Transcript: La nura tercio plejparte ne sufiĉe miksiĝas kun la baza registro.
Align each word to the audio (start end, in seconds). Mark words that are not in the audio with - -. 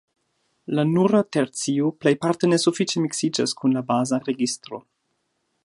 La 0.77 0.85
nura 0.93 1.19
tercio 1.37 1.91
plejparte 2.05 2.49
ne 2.53 2.59
sufiĉe 2.63 3.03
miksiĝas 3.05 3.55
kun 3.61 3.77
la 3.79 3.85
baza 3.93 4.21
registro. 4.31 4.81